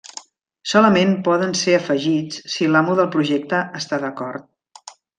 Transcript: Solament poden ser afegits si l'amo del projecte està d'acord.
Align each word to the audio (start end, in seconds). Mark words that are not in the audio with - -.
Solament 0.71 1.11
poden 1.27 1.53
ser 1.59 1.75
afegits 1.81 2.41
si 2.55 2.71
l'amo 2.77 2.99
del 3.03 3.13
projecte 3.19 3.63
està 3.83 4.05
d'acord. 4.07 4.93